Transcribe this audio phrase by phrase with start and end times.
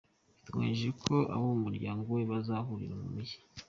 [0.35, 3.37] Biteganyijwe ko abo mu muryango we bazahurira mu mujyi.